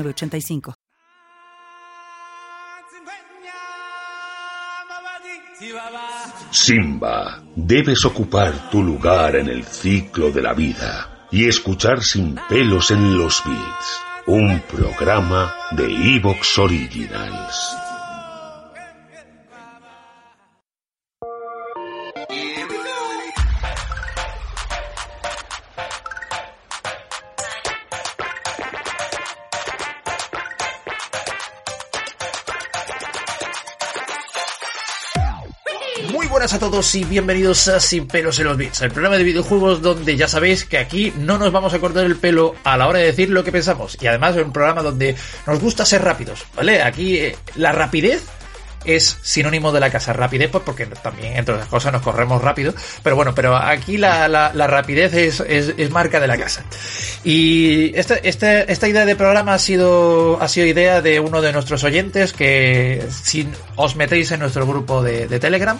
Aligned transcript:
85 0.00 0.74
Simba, 6.50 7.42
debes 7.54 8.04
ocupar 8.04 8.70
tu 8.70 8.82
lugar 8.82 9.36
en 9.36 9.48
el 9.48 9.64
ciclo 9.64 10.30
de 10.30 10.42
la 10.42 10.54
vida 10.54 11.26
y 11.30 11.48
escuchar 11.48 12.02
sin 12.02 12.36
pelos 12.48 12.90
en 12.90 13.16
los 13.16 13.42
beats, 13.44 14.00
un 14.26 14.60
programa 14.60 15.54
de 15.70 16.16
Evox 16.16 16.58
Originals. 16.58 17.81
Buenas 36.42 36.54
a 36.54 36.58
todos 36.58 36.92
y 36.96 37.04
bienvenidos 37.04 37.68
a 37.68 37.78
Sin 37.78 38.08
pelos 38.08 38.36
en 38.40 38.46
los 38.46 38.56
bits, 38.56 38.82
el 38.82 38.90
programa 38.90 39.16
de 39.16 39.22
videojuegos 39.22 39.80
donde 39.80 40.16
ya 40.16 40.26
sabéis 40.26 40.64
que 40.64 40.76
aquí 40.76 41.12
no 41.16 41.38
nos 41.38 41.52
vamos 41.52 41.72
a 41.72 41.78
cortar 41.78 42.04
el 42.04 42.16
pelo 42.16 42.56
a 42.64 42.76
la 42.76 42.88
hora 42.88 42.98
de 42.98 43.04
decir 43.04 43.30
lo 43.30 43.44
que 43.44 43.52
pensamos 43.52 43.96
y 44.00 44.08
además 44.08 44.34
es 44.34 44.44
un 44.44 44.52
programa 44.52 44.82
donde 44.82 45.14
nos 45.46 45.60
gusta 45.60 45.86
ser 45.86 46.02
rápidos, 46.02 46.44
¿vale? 46.56 46.82
Aquí 46.82 47.16
eh, 47.16 47.36
la 47.54 47.70
rapidez 47.70 48.24
es 48.84 49.18
sinónimo 49.22 49.70
de 49.70 49.78
la 49.78 49.90
casa. 49.90 50.12
Rapidez, 50.12 50.50
pues 50.50 50.64
porque 50.66 50.86
también, 50.86 51.36
entre 51.36 51.54
otras 51.54 51.68
cosas, 51.68 51.92
nos 51.92 52.02
corremos 52.02 52.42
rápido. 52.42 52.74
Pero 53.04 53.14
bueno, 53.14 53.32
pero 53.36 53.54
aquí 53.54 53.96
la, 53.96 54.26
la, 54.26 54.66
rapidez 54.66 55.14
es, 55.14 55.38
es, 55.38 55.90
marca 55.92 56.18
de 56.18 56.26
la 56.26 56.36
casa. 56.36 56.64
Y 57.22 57.96
esta, 57.96 58.16
esta, 58.16 58.62
esta 58.62 58.88
idea 58.88 59.04
de 59.06 59.14
programa 59.14 59.54
ha 59.54 59.60
sido, 59.60 60.42
ha 60.42 60.48
sido 60.48 60.66
idea 60.66 61.00
de 61.02 61.20
uno 61.20 61.40
de 61.40 61.52
nuestros 61.52 61.84
oyentes 61.84 62.32
que 62.32 63.06
si 63.22 63.46
os 63.76 63.94
metéis 63.94 64.32
en 64.32 64.40
nuestro 64.40 64.66
grupo 64.66 65.04
de 65.04 65.38
Telegram, 65.38 65.78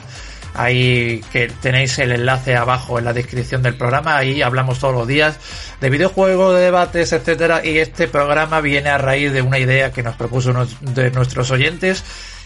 ahí 0.55 1.25
que 1.33 1.49
tenéis 1.49 1.99
el 1.99 2.13
enlace 2.13 2.57
abajo 2.57 2.99
en 2.99 3.05
la 3.05 3.13
descripción 3.13 3.63
del 3.63 3.77
programa, 3.77 4.17
ahí 4.17 4.43
hablamos 4.43 4.79
todos 4.79 4.95
los 4.95 5.07
días 5.07 5.39
de 5.81 5.91
videojuegos, 5.91 6.55
de 6.55 6.63
debates, 6.63 7.13
etcétera, 7.13 7.65
y 7.65 7.79
este 7.79 8.09
programa 8.09 8.61
viene 8.61 8.91
a 8.91 8.99
raíz 8.99 9.33
de 9.33 9.43
una 9.43 9.59
idea 9.59 9.93
que 9.93 10.03
nos 10.03 10.17
propuso 10.17 10.51
uno 10.51 10.67
de 10.81 11.11
nuestros 11.11 11.51
oyentes 11.51 12.05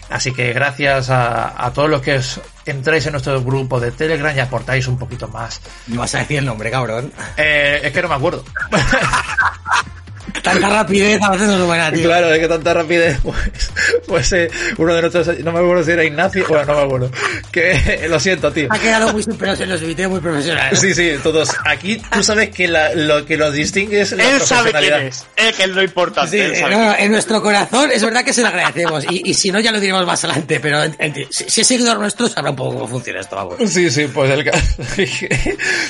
Así 0.09 0.31
que 0.31 0.53
gracias 0.53 1.09
a, 1.09 1.65
a, 1.65 1.73
todos 1.73 1.89
los 1.89 2.01
que 2.01 2.15
os 2.15 2.39
entráis 2.65 3.05
en 3.05 3.11
nuestro 3.11 3.41
grupo 3.43 3.79
de 3.79 3.91
Telegram 3.91 4.35
y 4.35 4.39
aportáis 4.39 4.87
un 4.87 4.97
poquito 4.97 5.27
más. 5.27 5.59
¿Me 5.87 5.97
vas 5.97 6.15
a 6.15 6.19
decir 6.19 6.37
el 6.37 6.45
nombre, 6.45 6.71
cabrón? 6.71 7.11
Eh, 7.35 7.81
es 7.83 7.91
que 7.91 8.01
no 8.01 8.07
me 8.07 8.15
acuerdo. 8.15 8.43
tanta 10.41 10.69
rapidez 10.69 11.21
a 11.21 11.31
veces 11.31 11.47
no 11.47 11.55
es 11.55 11.65
buena, 11.65 11.91
tío. 11.91 12.03
Claro, 12.03 12.33
es 12.33 12.39
que 12.39 12.47
tanta 12.47 12.73
rapidez, 12.73 13.19
pues, 13.23 13.71
pues 14.07 14.33
eh, 14.33 14.49
uno 14.77 14.93
de 14.93 15.01
nuestros, 15.01 15.39
no 15.39 15.51
me 15.51 15.59
acuerdo 15.59 15.83
si 15.83 15.91
era 15.91 16.03
Ignacio, 16.03 16.45
bueno, 16.47 16.65
no 16.65 16.75
me 16.75 16.81
acuerdo, 16.83 17.11
que 17.51 18.05
lo 18.09 18.19
siento, 18.19 18.51
tío. 18.51 18.67
Ha 18.69 18.79
quedado 18.79 19.13
muy 19.13 19.23
los 19.67 19.81
vídeos 19.81 20.11
muy 20.11 20.19
profesional. 20.19 20.75
Sí, 20.75 20.93
sí, 20.93 21.11
todos. 21.21 21.49
Aquí 21.65 21.97
tú 21.97 22.23
sabes 22.23 22.49
que 22.49 22.67
la, 22.67 22.93
lo 22.93 23.25
que 23.25 23.37
nos 23.37 23.53
distingue 23.53 24.01
es 24.01 24.11
la 24.13 24.29
Él 24.29 24.41
sabe 24.41 24.71
quién 24.71 24.93
es, 24.93 25.25
él 25.35 25.53
que 25.53 25.63
es 25.63 25.69
lo 25.69 25.83
importante. 25.83 26.55
Sí, 26.55 26.61
no, 26.61 26.95
en 26.97 27.11
nuestro 27.11 27.41
corazón 27.41 27.91
es 27.91 28.03
verdad 28.03 28.23
que 28.23 28.33
se 28.33 28.41
lo 28.41 28.47
agradecemos 28.47 29.05
y, 29.09 29.29
y 29.29 29.33
si 29.33 29.51
no 29.51 29.59
ya 29.59 29.71
lo 29.71 29.79
diremos 29.79 30.05
más 30.05 30.23
adelante, 30.23 30.59
pero 30.59 30.83
en, 30.83 30.95
en, 30.99 31.13
si, 31.29 31.49
si, 31.49 31.61
es 31.61 31.67
seguidor 31.67 31.99
nuestro 31.99 32.27
sabrá 32.27 32.51
un 32.51 32.55
poco 32.55 32.73
cómo 32.75 32.87
funciona 32.87 33.19
esto, 33.19 33.35
vamos. 33.35 33.55
Sí, 33.67 33.89
sí, 33.89 34.07
pues 34.07 34.31
el 34.31 34.47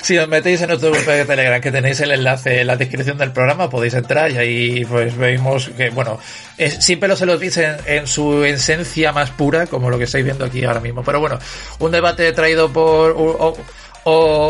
si 0.02 0.18
os 0.18 0.28
metéis 0.28 0.62
en 0.62 0.70
nuestro 0.70 0.92
grupo 0.92 1.12
de 1.12 1.26
Telegram 1.26 1.62
que 1.62 1.72
tenéis 1.72 2.00
el 2.02 2.12
enlace 2.12 2.62
en 2.62 2.68
la 2.68 2.76
descripción 2.76 3.18
del 3.18 3.32
programa 3.32 3.70
podéis 3.70 3.94
entrar 3.94 4.32
y 4.32 4.37
ahí 4.40 4.86
pues 4.86 5.16
veis 5.18 5.42
que, 5.76 5.90
bueno, 5.90 6.20
es, 6.58 6.84
siempre 6.84 7.16
se 7.16 7.26
los 7.26 7.40
dice 7.40 7.78
en, 7.86 8.08
su 8.08 8.44
esencia 8.44 9.12
más 9.12 9.32
pura, 9.32 9.68
como 9.68 9.90
lo 9.90 9.98
que 9.98 10.06
estáis 10.06 10.26
viendo 10.26 10.46
aquí 10.46 10.64
ahora 10.64 10.80
mismo. 10.80 11.04
Pero 11.04 11.20
bueno, 11.20 11.40
un 11.80 11.92
debate 11.92 12.32
traído 12.32 12.72
por... 12.72 13.16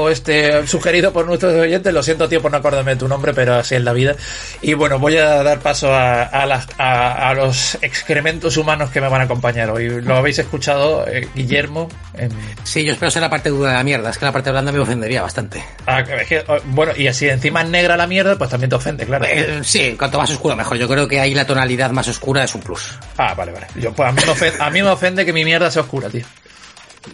este 0.09 0.65
sugerido 0.67 1.11
por 1.13 1.25
nuestros 1.25 1.53
oyentes. 1.53 1.93
Lo 1.93 2.03
siento, 2.03 2.27
tío, 2.29 2.41
por 2.41 2.51
no 2.51 2.57
acordarme 2.57 2.91
de 2.91 2.97
tu 2.97 3.07
nombre, 3.07 3.33
pero 3.33 3.55
así 3.55 3.75
es 3.75 3.81
la 3.83 3.93
vida. 3.93 4.15
Y 4.61 4.73
bueno, 4.73 4.99
voy 4.99 5.17
a 5.17 5.43
dar 5.43 5.59
paso 5.59 5.93
a, 5.93 6.23
a, 6.23 6.45
las, 6.45 6.67
a, 6.77 7.29
a 7.29 7.33
los 7.33 7.77
excrementos 7.81 8.57
humanos 8.57 8.89
que 8.91 9.01
me 9.01 9.09
van 9.09 9.21
a 9.21 9.23
acompañar 9.25 9.69
hoy. 9.69 10.01
Lo 10.01 10.15
habéis 10.15 10.39
escuchado, 10.39 11.07
eh, 11.07 11.27
Guillermo. 11.35 11.89
En... 12.13 12.29
Sí, 12.63 12.83
yo 12.85 12.93
espero 12.93 13.11
ser 13.11 13.21
la 13.21 13.29
parte 13.29 13.49
dura 13.49 13.71
de 13.71 13.77
la 13.77 13.83
mierda. 13.83 14.09
Es 14.09 14.17
que 14.17 14.25
la 14.25 14.31
parte 14.31 14.51
blanda 14.51 14.71
me 14.71 14.79
ofendería 14.79 15.21
bastante. 15.21 15.63
Ah, 15.85 16.01
es 16.01 16.27
que, 16.27 16.43
bueno, 16.65 16.93
y 16.95 17.07
así 17.07 17.27
encima 17.27 17.61
es 17.61 17.69
negra 17.69 17.97
la 17.97 18.07
mierda, 18.07 18.37
pues 18.37 18.49
también 18.49 18.69
te 18.69 18.75
ofende, 18.75 19.05
claro. 19.05 19.25
Eh, 19.25 19.59
sí, 19.63 19.95
cuanto 19.97 20.17
más 20.17 20.29
oscuro 20.29 20.55
mejor. 20.55 20.77
Yo 20.77 20.87
creo 20.87 21.07
que 21.07 21.19
ahí 21.19 21.33
la 21.33 21.45
tonalidad 21.45 21.91
más 21.91 22.07
oscura 22.07 22.43
es 22.43 22.53
un 22.55 22.61
plus. 22.61 22.97
Ah, 23.17 23.33
vale, 23.33 23.51
vale. 23.51 23.67
Yo, 23.75 23.93
pues 23.93 24.09
a 24.09 24.11
mí 24.11 24.21
me 24.25 24.31
ofende, 24.31 24.57
a 24.63 24.69
mí 24.69 24.81
me 24.83 24.89
ofende 24.89 25.25
que 25.25 25.33
mi 25.33 25.43
mierda 25.45 25.71
sea 25.71 25.81
oscura, 25.81 26.09
tío. 26.09 26.25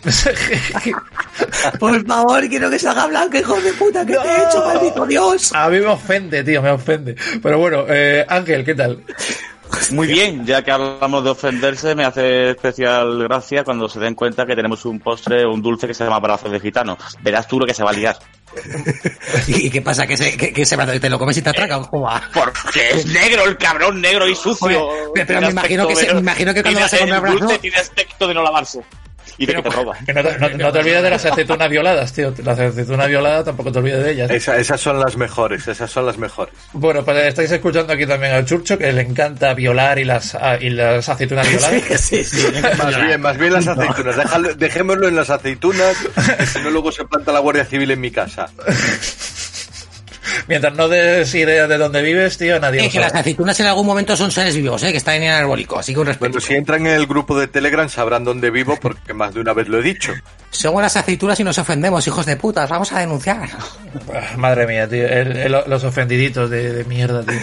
Por 1.79 2.05
favor, 2.05 2.47
quiero 2.49 2.69
que 2.69 2.79
salga 2.79 3.07
blanco, 3.07 3.37
hijo 3.37 3.61
de 3.61 3.73
puta, 3.73 4.05
que 4.05 4.13
no. 4.13 4.21
te 4.21 4.27
he 4.27 4.43
hecho, 4.43 4.65
maldito 4.65 5.05
Dios. 5.05 5.51
A 5.53 5.69
mí 5.69 5.79
me 5.79 5.87
ofende, 5.87 6.43
tío, 6.43 6.61
me 6.61 6.71
ofende. 6.71 7.15
Pero 7.41 7.59
bueno, 7.59 7.85
eh, 7.87 8.25
Ángel, 8.27 8.63
¿qué 8.63 8.75
tal? 8.75 9.03
Muy 9.91 10.07
bien, 10.07 10.45
ya 10.45 10.61
que 10.61 10.71
hablamos 10.71 11.23
de 11.23 11.31
ofenderse, 11.31 11.95
me 11.95 12.05
hace 12.05 12.51
especial 12.51 13.23
gracia 13.23 13.63
cuando 13.63 13.89
se 13.89 13.99
den 13.99 14.13
cuenta 14.13 14.45
que 14.45 14.55
tenemos 14.55 14.85
un 14.85 14.99
postre, 14.99 15.45
un 15.45 15.61
dulce 15.61 15.87
que 15.87 15.93
se 15.93 16.03
llama 16.03 16.19
brazos 16.19 16.51
de 16.51 16.59
gitano. 16.59 16.97
Verás 17.21 17.47
tú 17.47 17.59
lo 17.59 17.65
que 17.65 17.73
se 17.73 17.83
va 17.83 17.89
a 17.89 17.93
liar. 17.93 18.17
¿Y 19.47 19.69
qué 19.69 19.81
pasa? 19.81 20.05
¿Que 20.05 20.15
se, 20.15 20.37
que, 20.37 20.53
que 20.53 20.65
se 20.65 20.77
te 20.77 21.09
lo 21.09 21.17
comes 21.17 21.37
y 21.37 21.41
te 21.41 21.49
atraca? 21.49 21.77
Eh, 21.77 21.87
porque 22.33 22.89
es 22.91 23.05
negro, 23.07 23.45
el 23.45 23.57
cabrón 23.57 23.99
negro 23.99 24.27
y 24.27 24.35
sucio. 24.35 24.87
Oye, 24.87 25.25
pero 25.25 25.41
me 25.41 25.49
imagino, 25.49 25.87
que 25.87 25.95
se, 25.95 26.13
me 26.13 26.19
imagino 26.19 26.53
que 26.53 26.61
cuando 26.61 26.79
vas 26.79 26.93
a 26.93 26.99
comer 26.99 27.21
brazos... 27.21 27.39
dulce 27.41 27.59
tiene 27.59 27.77
aspecto 27.77 28.27
de 28.27 28.33
no 28.33 28.43
lavarse 28.43 28.81
y 29.37 29.45
de 29.45 29.55
que 29.55 29.61
te 29.61 29.69
roba. 29.69 29.97
Que 30.05 30.13
no, 30.13 30.23
te, 30.23 30.37
no, 30.37 30.49
no, 30.49 30.71
te 30.71 30.79
olvides 30.79 31.03
de 31.03 31.09
las 31.09 31.25
aceitunas 31.25 31.69
violadas, 31.69 32.13
tío. 32.13 32.33
Las 32.43 32.59
aceitunas 32.59 33.07
violadas 33.07 33.45
tampoco 33.45 33.71
te 33.71 33.79
olvides 33.79 34.03
de 34.03 34.11
ellas. 34.11 34.31
Esa, 34.31 34.57
esas 34.57 34.79
son 34.79 34.99
las 34.99 35.17
mejores, 35.17 35.67
esas 35.67 35.89
son 35.89 36.05
las 36.05 36.17
mejores. 36.17 36.53
Bueno, 36.73 37.03
pues 37.03 37.17
estáis 37.25 37.51
escuchando 37.51 37.93
aquí 37.93 38.05
también 38.05 38.33
al 38.33 38.45
Churcho, 38.45 38.77
que 38.77 38.91
le 38.91 39.01
encanta 39.01 39.53
violar 39.53 39.99
y 39.99 40.05
las, 40.05 40.37
y 40.59 40.69
las 40.69 41.07
aceitunas 41.09 41.49
violadas. 41.49 41.81
Sí, 42.01 42.23
sí, 42.23 42.41
sí. 42.41 42.47
más 42.77 43.01
bien, 43.01 43.21
más 43.21 43.37
bien 43.37 43.53
las 43.53 43.67
aceitunas. 43.67 44.15
Déjalo, 44.15 44.55
dejémoslo 44.55 45.07
en 45.07 45.15
las 45.15 45.29
aceitunas, 45.29 45.97
que 46.37 46.45
si 46.45 46.59
no 46.59 46.69
luego 46.69 46.91
se 46.91 47.05
planta 47.05 47.31
la 47.31 47.39
Guardia 47.39 47.65
Civil 47.65 47.91
en 47.91 48.01
mi 48.01 48.11
casa. 48.11 48.49
Mientras 50.47 50.73
no 50.75 50.87
des 50.89 51.33
idea 51.35 51.67
de 51.67 51.77
dónde 51.77 52.01
vives, 52.01 52.37
tío, 52.37 52.59
nadie 52.59 52.85
eh, 52.85 52.89
que 52.89 52.99
las 52.99 53.13
aceitunas 53.13 53.59
en 53.59 53.67
algún 53.67 53.85
momento 53.85 54.15
son 54.17 54.31
seres 54.31 54.55
vivos, 54.55 54.83
¿eh? 54.83 54.91
que 54.91 54.97
están 54.97 55.15
en 55.15 55.23
el 55.23 55.31
arbólico, 55.33 55.79
así 55.79 55.93
que 55.93 55.99
un 55.99 56.07
respeto. 56.07 56.31
Bueno, 56.31 56.45
si 56.45 56.53
entran 56.55 56.85
en 56.85 56.93
el 56.93 57.07
grupo 57.07 57.39
de 57.39 57.47
Telegram 57.47 57.87
sabrán 57.89 58.23
dónde 58.23 58.49
vivo 58.51 58.77
porque 58.81 59.13
más 59.13 59.33
de 59.33 59.39
una 59.41 59.53
vez 59.53 59.67
lo 59.67 59.79
he 59.79 59.83
dicho. 59.83 60.13
Somos 60.51 60.81
las 60.81 60.95
aceitunas 60.97 61.39
y 61.39 61.43
nos 61.43 61.57
ofendemos, 61.57 62.05
hijos 62.07 62.25
de 62.25 62.35
putas, 62.35 62.69
vamos 62.69 62.91
a 62.91 62.99
denunciar. 62.99 63.49
Madre 64.37 64.67
mía, 64.67 64.87
tío, 64.87 65.07
el, 65.07 65.37
el, 65.37 65.51
los 65.67 65.83
ofendiditos 65.83 66.49
de, 66.49 66.73
de 66.73 66.83
mierda, 66.85 67.23
tío. 67.23 67.39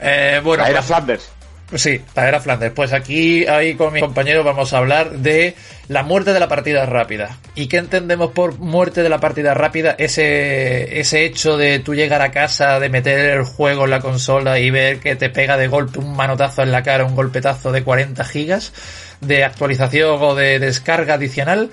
Eh, 0.00 0.40
bueno, 0.42 0.64
era 0.64 0.82
Flanders. 0.82 1.30
Sí, 1.74 2.00
era 2.16 2.40
Flanders. 2.40 2.72
Pues 2.74 2.92
aquí, 2.94 3.46
ahí 3.46 3.74
con 3.74 3.92
mi 3.92 4.00
compañero, 4.00 4.42
vamos 4.42 4.72
a 4.72 4.78
hablar 4.78 5.10
de 5.18 5.54
la 5.88 6.02
muerte 6.02 6.32
de 6.32 6.40
la 6.40 6.48
partida 6.48 6.86
rápida. 6.86 7.38
¿Y 7.54 7.66
qué 7.66 7.76
entendemos 7.76 8.32
por 8.32 8.58
muerte 8.58 9.02
de 9.02 9.10
la 9.10 9.20
partida 9.20 9.52
rápida? 9.52 9.94
Ese, 9.98 10.98
ese 10.98 11.26
hecho 11.26 11.58
de 11.58 11.78
tú 11.80 11.94
llegar 11.94 12.22
a 12.22 12.30
casa, 12.30 12.80
de 12.80 12.88
meter 12.88 13.18
el 13.18 13.44
juego 13.44 13.84
en 13.84 13.90
la 13.90 14.00
consola 14.00 14.58
y 14.58 14.70
ver 14.70 15.00
que 15.00 15.14
te 15.14 15.28
pega 15.28 15.58
de 15.58 15.68
golpe 15.68 15.98
un 15.98 16.16
manotazo 16.16 16.62
en 16.62 16.72
la 16.72 16.82
cara, 16.82 17.04
un 17.04 17.14
golpetazo 17.14 17.70
de 17.70 17.82
40 17.82 18.24
gigas 18.24 18.72
de 19.20 19.44
actualización 19.44 20.22
o 20.22 20.34
de 20.34 20.58
descarga 20.58 21.14
adicional. 21.14 21.70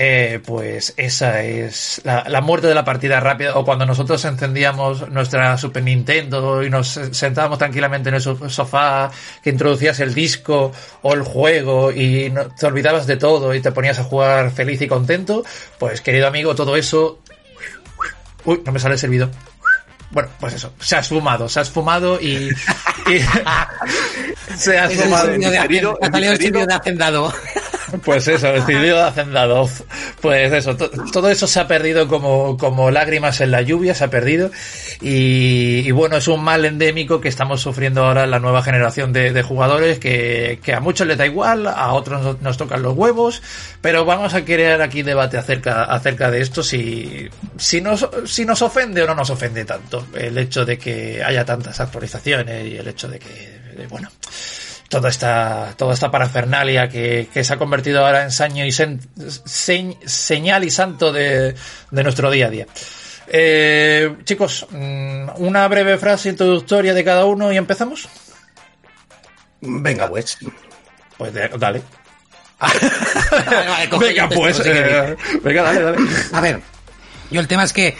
Eh, 0.00 0.40
pues 0.46 0.94
esa 0.96 1.42
es 1.42 2.00
la, 2.04 2.22
la, 2.28 2.40
muerte 2.40 2.68
de 2.68 2.74
la 2.76 2.84
partida 2.84 3.18
rápida 3.18 3.56
o 3.56 3.64
cuando 3.64 3.84
nosotros 3.84 4.24
encendíamos 4.24 5.08
nuestra 5.08 5.58
Super 5.58 5.82
Nintendo 5.82 6.62
y 6.62 6.70
nos 6.70 6.86
sentábamos 7.10 7.58
tranquilamente 7.58 8.08
en 8.08 8.14
el 8.14 8.20
sofá 8.20 9.10
que 9.42 9.50
introducías 9.50 9.98
el 9.98 10.14
disco 10.14 10.70
o 11.02 11.14
el 11.14 11.22
juego 11.22 11.90
y 11.90 12.30
no, 12.30 12.46
te 12.46 12.66
olvidabas 12.66 13.08
de 13.08 13.16
todo 13.16 13.52
y 13.52 13.60
te 13.60 13.72
ponías 13.72 13.98
a 13.98 14.04
jugar 14.04 14.52
feliz 14.52 14.80
y 14.82 14.86
contento 14.86 15.42
pues 15.80 16.00
querido 16.00 16.28
amigo 16.28 16.54
todo 16.54 16.76
eso 16.76 17.18
uy 18.44 18.62
no 18.64 18.70
me 18.70 18.78
sale 18.78 18.94
el 18.94 19.00
servidor 19.00 19.30
bueno, 20.10 20.30
pues 20.40 20.54
eso, 20.54 20.72
se 20.80 20.96
ha 20.96 21.00
esfumado, 21.00 21.50
se 21.50 21.58
ha 21.58 21.62
esfumado 21.62 22.18
y, 22.18 22.48
se 24.56 24.78
ha 24.78 24.84
asomado. 24.84 25.32
Ha 26.00 26.10
salido 26.10 26.32
el 26.32 26.38
de 26.52 26.74
hacendado. 26.74 27.34
Pues 28.04 28.28
eso, 28.28 28.48
estudio 28.54 28.96
de 28.96 29.02
hacendado. 29.02 29.68
Pues 30.20 30.52
eso, 30.52 30.76
todo 30.76 31.30
eso 31.30 31.46
se 31.46 31.60
ha 31.60 31.68
perdido 31.68 32.08
como, 32.08 32.56
como 32.56 32.90
lágrimas 32.90 33.40
en 33.40 33.50
la 33.50 33.62
lluvia, 33.62 33.94
se 33.94 34.04
ha 34.04 34.10
perdido. 34.10 34.50
Y, 35.00 35.82
y 35.86 35.90
bueno, 35.92 36.16
es 36.16 36.28
un 36.28 36.42
mal 36.42 36.64
endémico 36.64 37.20
que 37.20 37.28
estamos 37.28 37.60
sufriendo 37.60 38.04
ahora 38.04 38.24
en 38.24 38.30
la 38.30 38.38
nueva 38.38 38.62
generación 38.62 39.12
de, 39.12 39.32
de 39.32 39.42
jugadores 39.42 39.98
que, 39.98 40.60
que, 40.62 40.74
a 40.74 40.80
muchos 40.80 41.06
les 41.06 41.18
da 41.18 41.26
igual, 41.26 41.66
a 41.66 41.92
otros 41.92 42.40
nos, 42.40 42.56
tocan 42.56 42.82
los 42.82 42.96
huevos, 42.96 43.42
pero 43.80 44.04
vamos 44.04 44.34
a 44.34 44.44
querer 44.44 44.82
aquí 44.82 45.02
debate 45.02 45.38
acerca, 45.38 45.84
acerca 45.84 46.30
de 46.30 46.40
esto, 46.40 46.62
si, 46.62 47.28
si, 47.56 47.80
nos, 47.80 48.08
si 48.26 48.44
nos 48.44 48.62
ofende 48.62 49.02
o 49.02 49.06
no 49.06 49.14
nos 49.14 49.30
ofende 49.30 49.64
tanto 49.64 50.06
el 50.14 50.36
hecho 50.38 50.64
de 50.64 50.78
que 50.78 51.22
haya 51.24 51.44
tantas 51.44 51.78
actualizaciones 51.80 52.66
y 52.66 52.76
el 52.76 52.88
hecho 52.88 53.08
de 53.08 53.18
que, 53.18 53.86
bueno, 53.88 54.10
toda 54.88 55.08
esta, 55.08 55.74
toda 55.76 55.94
esta 55.94 56.10
parafernalia 56.10 56.88
que, 56.88 57.28
que 57.32 57.44
se 57.44 57.52
ha 57.52 57.58
convertido 57.58 58.04
ahora 58.04 58.22
en 58.22 58.30
saño 58.30 58.64
y 58.64 58.72
sen, 58.72 59.00
señal 60.06 60.64
y 60.64 60.70
santo 60.70 61.12
de, 61.12 61.54
de 61.90 62.02
nuestro 62.02 62.30
día 62.30 62.46
a 62.46 62.50
día. 62.50 62.66
Eh, 63.30 64.16
chicos, 64.24 64.66
mm, 64.70 65.28
una 65.36 65.68
breve 65.68 65.98
frase 65.98 66.30
introductoria 66.30 66.94
de 66.94 67.04
cada 67.04 67.26
uno 67.26 67.52
y 67.52 67.56
empezamos. 67.56 68.08
Venga, 69.60 70.08
pues. 70.08 70.38
Pues 71.18 71.32
dale. 71.58 71.82
venga, 74.00 74.28
pues. 74.28 74.62
Eh, 74.64 75.16
venga, 75.42 75.62
dale, 75.62 75.82
dale. 75.82 75.98
A 76.32 76.40
ver, 76.40 76.60
yo 77.30 77.40
el 77.40 77.48
tema 77.48 77.64
es 77.64 77.72
que 77.72 77.96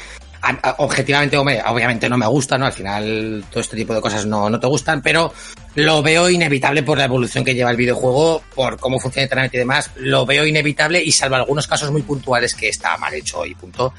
objetivamente, 0.79 1.37
obviamente 1.37 2.09
no 2.09 2.17
me 2.17 2.27
gusta, 2.27 2.59
¿no? 2.59 2.67
Al 2.67 2.73
final 2.73 3.45
todo 3.51 3.61
este 3.61 3.77
tipo 3.77 3.95
de 3.95 4.01
cosas 4.01 4.27
no, 4.27 4.49
no 4.49 4.61
te 4.61 4.67
gustan, 4.67 5.03
pero 5.03 5.33
lo 5.75 6.03
veo 6.03 6.31
inevitable 6.31 6.83
por 6.83 6.99
la 6.99 7.05
evolución 7.05 7.45
que 7.45 7.55
lleva 7.55 7.71
el 7.71 7.77
videojuego, 7.77 8.43
por 8.55 8.79
cómo 8.79 8.99
funciona 8.99 9.25
Internet 9.25 9.55
y 9.55 9.59
demás, 9.59 9.91
lo 9.97 10.27
veo 10.27 10.47
inevitable 10.47 11.03
y 11.03 11.13
salvo 11.13 11.37
algunos 11.37 11.67
casos 11.67 11.91
muy 11.91 12.03
puntuales 12.03 12.55
que 12.55 12.69
está 12.69 12.97
mal 12.97 13.15
hecho 13.15 13.45
y 13.45 13.55
punto. 13.55 13.93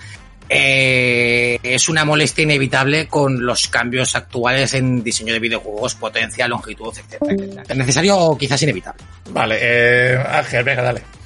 Eh, 0.52 1.60
es 1.62 1.90
una 1.90 2.04
molestia 2.06 2.44
inevitable 2.44 3.08
con 3.08 3.46
los 3.46 3.68
cambios 3.68 4.16
actuales 4.16 4.74
en 4.74 5.04
diseño 5.04 5.32
de 5.34 5.40
videojuegos, 5.40 5.94
potencia, 5.94 6.48
longitud, 6.48 6.92
etcétera. 6.98 7.64
¿Es 7.68 7.78
necesario 7.78 8.18
o 8.18 8.38
quizás 8.38 8.62
inevitable? 8.64 9.04
Vale, 9.30 9.58
eh, 9.62 10.18
Ángel, 10.18 10.64
venga, 10.64 10.82
dale. 10.82 11.19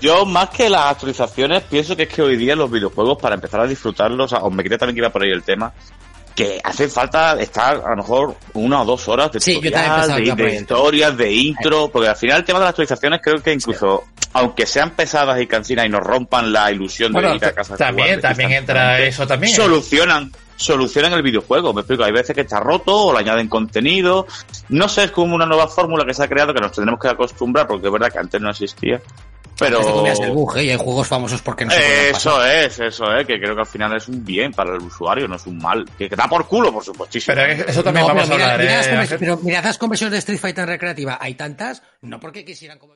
Yo, 0.00 0.24
más 0.24 0.50
que 0.50 0.68
las 0.68 0.86
actualizaciones, 0.92 1.62
pienso 1.64 1.96
que 1.96 2.04
es 2.04 2.08
que 2.08 2.22
hoy 2.22 2.36
día 2.36 2.56
los 2.56 2.70
videojuegos, 2.70 3.18
para 3.18 3.34
empezar 3.34 3.60
a 3.60 3.66
disfrutarlos, 3.66 4.32
o 4.32 4.50
me 4.50 4.62
quería 4.62 4.78
también 4.78 4.94
que 4.94 5.00
iba 5.00 5.10
por 5.10 5.22
ahí 5.22 5.30
el 5.30 5.42
tema, 5.42 5.72
que 6.34 6.60
hace 6.62 6.88
falta 6.88 7.38
estar 7.40 7.82
a 7.84 7.90
lo 7.90 7.96
mejor 7.96 8.36
una 8.54 8.82
o 8.82 8.84
dos 8.84 9.08
horas 9.08 9.30
de, 9.32 9.40
sí, 9.40 9.56
tutorial, 9.56 10.36
de, 10.36 10.54
historias, 10.54 11.16
de 11.16 11.32
intro, 11.32 11.90
porque 11.90 12.08
al 12.08 12.16
final 12.16 12.38
el 12.38 12.44
tema 12.44 12.58
de 12.60 12.64
las 12.64 12.70
actualizaciones 12.70 13.20
creo 13.22 13.42
que 13.42 13.52
incluso, 13.52 14.04
aunque 14.32 14.64
sean 14.64 14.90
pesadas 14.90 15.40
y 15.40 15.46
cansinas 15.46 15.86
y 15.86 15.88
nos 15.88 16.00
rompan 16.00 16.52
la 16.52 16.70
ilusión 16.70 17.12
de 17.12 17.36
ir 17.36 17.44
a 17.44 17.52
casa 17.52 17.76
también, 17.76 18.20
también 18.20 18.52
entra 18.52 19.00
eso 19.00 19.26
también. 19.26 19.54
Solucionan, 19.54 20.32
solucionan 20.56 21.12
el 21.12 21.22
videojuego, 21.22 21.74
me 21.74 21.82
explico, 21.82 22.04
hay 22.04 22.12
veces 22.12 22.34
que 22.34 22.42
está 22.42 22.60
roto 22.60 22.96
o 22.96 23.12
le 23.12 23.18
añaden 23.18 23.48
contenido, 23.48 24.26
no 24.68 24.88
sé, 24.88 25.04
es 25.04 25.10
como 25.10 25.34
una 25.34 25.46
nueva 25.46 25.68
fórmula 25.68 26.04
que 26.06 26.14
se 26.14 26.22
ha 26.22 26.28
creado 26.28 26.54
que 26.54 26.60
nos 26.60 26.72
tendremos 26.72 27.00
que 27.00 27.08
acostumbrar 27.08 27.66
porque 27.66 27.86
es 27.86 27.92
verdad 27.92 28.10
que 28.10 28.18
antes 28.18 28.40
no 28.40 28.50
existía 28.50 29.00
pero 29.60 30.06
el 30.06 30.32
bug, 30.32 30.56
¿eh? 30.56 30.64
y 30.64 30.70
hay 30.70 30.76
juegos 30.78 31.06
famosos 31.06 31.42
porque 31.42 31.66
no 31.66 31.70
se 31.70 32.10
Eso 32.10 32.44
es, 32.44 32.80
eso 32.80 33.12
es, 33.14 33.26
que 33.26 33.38
creo 33.38 33.54
que 33.54 33.60
al 33.60 33.66
final 33.66 33.94
es 33.94 34.08
un 34.08 34.24
bien 34.24 34.52
para 34.52 34.74
el 34.74 34.82
usuario, 34.82 35.28
no 35.28 35.36
es 35.36 35.46
un 35.46 35.58
mal. 35.58 35.84
Que, 35.98 36.08
da 36.08 36.26
por 36.26 36.46
culo, 36.46 36.72
por 36.72 36.82
supuestísimo. 36.82 37.36
Pero 37.36 37.64
eso 37.68 37.82
también 37.84 38.06
vamos 38.06 38.30
a 38.30 38.32
hablar, 38.32 38.60
¿eh? 38.62 39.06
pero 39.18 39.36
mirad 39.38 39.64
las 39.64 39.76
conversiones 39.76 40.12
de 40.12 40.18
Street 40.18 40.38
Fighter 40.38 40.66
recreativa, 40.66 41.18
hay 41.20 41.34
tantas, 41.34 41.82
no 42.00 42.18
porque 42.18 42.44
quisieran 42.44 42.78
como... 42.78 42.94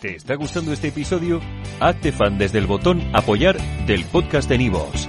¿Te 0.00 0.14
está 0.14 0.36
gustando 0.36 0.72
este 0.72 0.88
episodio? 0.88 1.40
Hazte 1.80 2.12
fan 2.12 2.38
desde 2.38 2.58
el 2.58 2.66
botón 2.66 3.02
apoyar 3.14 3.58
del 3.86 4.04
podcast 4.04 4.48
de 4.48 4.58
Nivos. 4.58 5.08